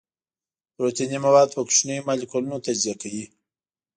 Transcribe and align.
پروتیني 0.75 1.17
مواد 1.25 1.49
په 1.55 1.61
کوچنیو 1.67 2.05
مالیکولونو 2.07 2.63
تجزیه 2.65 2.95
کوي. 3.01 3.25